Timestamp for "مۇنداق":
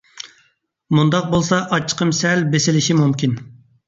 0.99-1.27